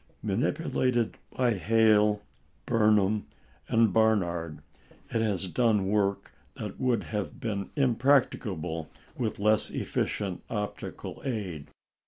Manipulated 0.23 1.19
by 1.37 1.51
Hale, 1.53 2.23
Burnham, 2.65 3.27
and 3.67 3.93
Barnard, 3.93 4.57
it 5.13 5.21
has 5.21 5.47
done 5.47 5.85
work 5.89 6.31
that 6.55 6.79
would 6.79 7.03
have 7.03 7.39
been 7.39 7.69
impracticable 7.75 8.89
with 9.15 9.37
less 9.37 9.69
efficient 9.69 10.41
optical 10.49 11.21
aid. 11.23 11.67